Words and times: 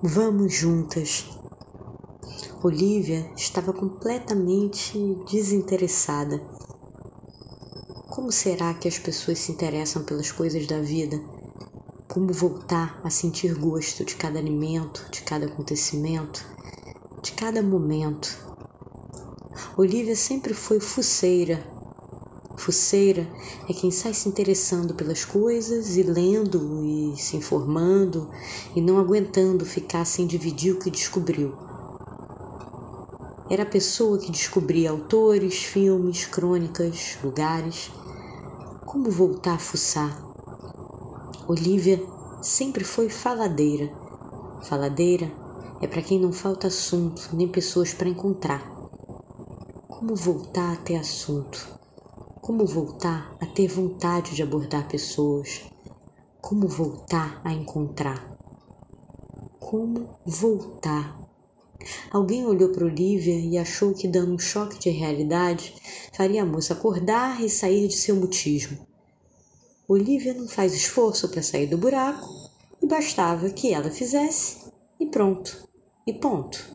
Vamos 0.00 0.54
juntas. 0.54 1.26
Olivia 2.62 3.28
estava 3.36 3.72
completamente 3.72 4.96
desinteressada. 5.28 6.40
Como 8.08 8.30
será 8.30 8.74
que 8.74 8.86
as 8.86 8.96
pessoas 8.96 9.40
se 9.40 9.50
interessam 9.50 10.04
pelas 10.04 10.30
coisas 10.30 10.68
da 10.68 10.80
vida? 10.80 11.20
Como 12.06 12.32
voltar 12.32 13.00
a 13.02 13.10
sentir 13.10 13.52
gosto 13.58 14.04
de 14.04 14.14
cada 14.14 14.38
alimento, 14.38 15.04
de 15.10 15.22
cada 15.22 15.46
acontecimento, 15.46 16.46
de 17.20 17.32
cada 17.32 17.60
momento? 17.60 18.38
Olivia 19.76 20.14
sempre 20.14 20.54
foi 20.54 20.78
fuceira 20.78 21.60
Fuceira 22.68 23.26
é 23.66 23.72
quem 23.72 23.90
sai 23.90 24.12
se 24.12 24.28
interessando 24.28 24.92
pelas 24.92 25.24
coisas 25.24 25.96
e 25.96 26.02
lendo 26.02 26.84
e 26.84 27.16
se 27.16 27.34
informando 27.34 28.28
e 28.76 28.80
não 28.82 28.98
aguentando 28.98 29.64
ficar 29.64 30.04
sem 30.04 30.26
dividir 30.26 30.74
o 30.74 30.78
que 30.78 30.90
descobriu. 30.90 31.54
Era 33.48 33.62
a 33.62 33.66
pessoa 33.66 34.18
que 34.18 34.30
descobria 34.30 34.90
autores, 34.90 35.62
filmes, 35.62 36.26
crônicas, 36.26 37.16
lugares. 37.24 37.90
Como 38.84 39.10
voltar 39.10 39.54
a 39.54 39.58
fuçar? 39.58 40.22
Olivia 41.48 41.98
sempre 42.42 42.84
foi 42.84 43.08
faladeira. 43.08 43.90
Faladeira 44.60 45.32
é 45.80 45.86
para 45.86 46.02
quem 46.02 46.20
não 46.20 46.34
falta 46.34 46.66
assunto 46.66 47.30
nem 47.32 47.48
pessoas 47.48 47.94
para 47.94 48.10
encontrar. 48.10 48.60
Como 49.88 50.14
voltar 50.14 50.74
a 50.74 50.76
ter 50.76 50.96
assunto? 50.96 51.77
Como 52.48 52.64
voltar 52.64 53.36
a 53.42 53.44
ter 53.44 53.68
vontade 53.68 54.34
de 54.34 54.42
abordar 54.42 54.88
pessoas? 54.88 55.60
Como 56.40 56.66
voltar 56.66 57.42
a 57.44 57.52
encontrar? 57.52 58.26
Como 59.60 60.18
voltar? 60.24 61.14
Alguém 62.10 62.46
olhou 62.46 62.70
para 62.70 62.86
Olivia 62.86 63.38
e 63.38 63.58
achou 63.58 63.92
que, 63.92 64.08
dando 64.08 64.32
um 64.32 64.38
choque 64.38 64.78
de 64.78 64.88
realidade, 64.88 65.74
faria 66.14 66.42
a 66.42 66.46
moça 66.46 66.72
acordar 66.72 67.44
e 67.44 67.50
sair 67.50 67.86
de 67.86 67.98
seu 67.98 68.16
mutismo. 68.16 68.78
Olivia 69.86 70.32
não 70.32 70.48
faz 70.48 70.72
esforço 70.72 71.28
para 71.28 71.42
sair 71.42 71.66
do 71.66 71.76
buraco 71.76 72.26
e 72.82 72.86
bastava 72.86 73.50
que 73.50 73.74
ela 73.74 73.90
fizesse 73.90 74.72
e 74.98 75.04
pronto, 75.04 75.68
e 76.06 76.14
ponto. 76.14 76.74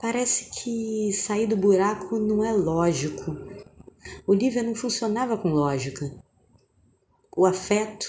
Parece 0.00 0.50
que 0.52 1.12
sair 1.12 1.48
do 1.48 1.56
buraco 1.56 2.16
não 2.20 2.44
é 2.44 2.52
lógico, 2.52 3.56
Olivia 4.26 4.62
não 4.62 4.74
funcionava 4.74 5.36
com 5.36 5.50
lógica. 5.50 6.10
O 7.36 7.44
afeto 7.46 8.06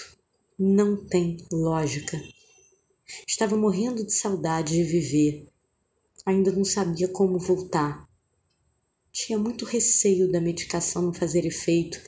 não 0.58 0.96
tem 0.96 1.36
lógica. 1.52 2.20
Estava 3.26 3.56
morrendo 3.56 4.04
de 4.04 4.12
saudade 4.12 4.74
de 4.74 4.82
viver. 4.82 5.48
Ainda 6.26 6.52
não 6.52 6.64
sabia 6.64 7.08
como 7.08 7.38
voltar. 7.38 8.06
Tinha 9.12 9.38
muito 9.38 9.64
receio 9.64 10.30
da 10.30 10.40
medicação 10.40 11.02
não 11.02 11.14
fazer 11.14 11.44
efeito, 11.44 12.00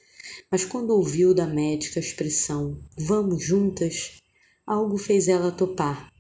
mas 0.51 0.65
quando 0.65 0.91
ouviu 0.91 1.35
da 1.35 1.47
médica 1.47 1.99
a 1.99 2.03
expressão 2.03 2.79
vamos 2.97 3.45
juntas, 3.45 4.21
algo 4.67 4.97
fez 4.97 5.29
ela 5.29 5.51
topar. 5.51 6.11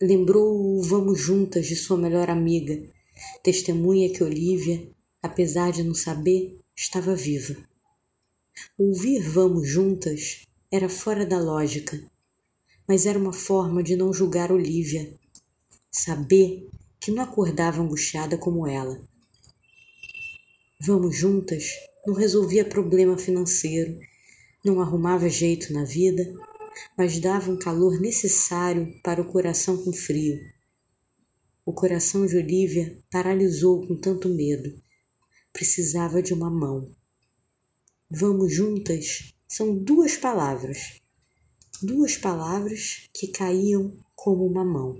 Lembrou 0.00 0.78
o 0.78 0.82
vamos 0.82 1.20
juntas 1.20 1.66
de 1.66 1.76
sua 1.76 1.96
melhor 1.96 2.30
amiga, 2.30 2.80
testemunha 3.42 4.12
que 4.12 4.22
Olivia, 4.22 4.88
apesar 5.22 5.72
de 5.72 5.82
não 5.82 5.94
saber, 5.94 6.58
estava 6.76 7.14
viva. 7.14 7.56
Ouvir 8.78 9.20
vamos 9.22 9.68
juntas 9.68 10.46
era 10.70 10.88
fora 10.88 11.26
da 11.26 11.38
lógica, 11.38 12.02
mas 12.86 13.06
era 13.06 13.18
uma 13.18 13.32
forma 13.32 13.82
de 13.82 13.96
não 13.96 14.12
julgar 14.12 14.50
Olivia, 14.50 15.14
saber 15.90 16.68
que 16.98 17.10
não 17.10 17.22
acordava 17.22 17.82
angustiada 17.82 18.36
como 18.36 18.66
ela. 18.66 19.00
Vamos 20.80 21.16
juntas 21.16 21.64
não 22.06 22.14
resolvia 22.14 22.64
problema 22.64 23.18
financeiro, 23.18 23.98
não 24.64 24.80
arrumava 24.80 25.28
jeito 25.28 25.72
na 25.72 25.84
vida, 25.84 26.32
mas 26.96 27.18
dava 27.18 27.50
um 27.50 27.58
calor 27.58 28.00
necessário 28.00 28.98
para 29.02 29.20
o 29.20 29.30
coração 29.30 29.76
com 29.84 29.92
frio. 29.92 30.38
O 31.64 31.74
coração 31.74 32.24
de 32.24 32.36
Olivia 32.36 32.98
paralisou 33.10 33.86
com 33.86 33.94
tanto 33.94 34.28
medo 34.28 34.72
precisava 35.60 36.22
de 36.22 36.32
uma 36.32 36.48
mão. 36.48 36.90
Vamos 38.10 38.54
juntas 38.54 39.34
são 39.46 39.76
duas 39.76 40.16
palavras, 40.16 40.98
duas 41.82 42.16
palavras 42.16 43.10
que 43.12 43.28
caíam 43.28 43.94
como 44.16 44.46
uma 44.46 44.64
mão. 44.64 44.98